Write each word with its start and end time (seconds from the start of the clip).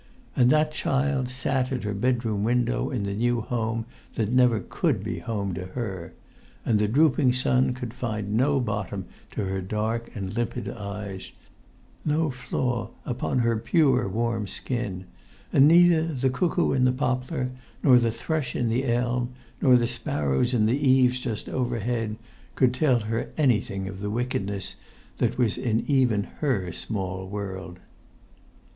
And 0.35 0.49
that 0.49 0.71
child 0.73 1.29
sat 1.29 1.71
at 1.71 1.83
her 1.83 1.93
bedroom 1.93 2.43
window 2.43 2.89
in 2.89 3.03
the 3.03 3.13
new 3.13 3.39
home 3.41 3.85
that 4.15 4.31
never 4.31 4.59
could 4.59 5.03
be 5.03 5.19
home 5.19 5.53
to 5.53 5.65
her; 5.65 6.15
and 6.65 6.79
the 6.79 6.87
drooping 6.87 7.33
sun 7.33 7.75
could 7.75 7.93
find 7.93 8.33
no 8.33 8.59
bottom 8.59 9.05
to 9.29 9.45
her 9.45 9.61
dark 9.61 10.09
and 10.15 10.35
limpid 10.35 10.67
eyes, 10.67 11.33
no 12.03 12.31
flaw 12.31 12.89
upon 13.05 13.37
her 13.37 13.55
pure 13.57 14.09
warm 14.09 14.47
skin; 14.47 15.05
and 15.53 15.67
neither 15.67 16.07
the 16.07 16.31
cuckoo 16.31 16.71
in 16.71 16.83
the 16.83 16.91
poplar, 16.91 17.51
nor 17.83 17.99
the 17.99 18.09
thrush 18.09 18.55
in 18.55 18.69
the 18.69 18.85
elm, 18.87 19.29
nor 19.61 19.75
the 19.75 19.85
sparrows 19.85 20.51
in 20.55 20.65
the 20.65 20.79
eaves 20.79 21.19
just 21.21 21.47
overhead, 21.47 22.15
could 22.55 22.73
tell 22.73 23.01
her 23.01 23.29
anything 23.37 23.87
of 23.87 23.99
the 23.99 24.09
wickedness 24.09 24.77
that 25.19 25.37
was 25.37 25.59
in 25.59 25.81
even 25.85 26.23
her 26.39 26.71
small 26.71 27.27
world. 27.27 27.77